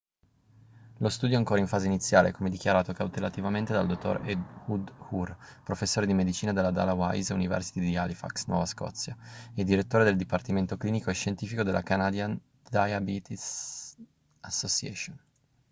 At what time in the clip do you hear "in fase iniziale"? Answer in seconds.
1.59-2.31